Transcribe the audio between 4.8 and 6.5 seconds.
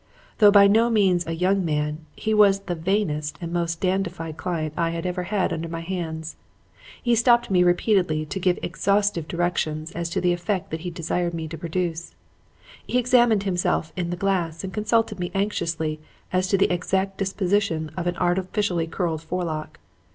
had ever had under my hands.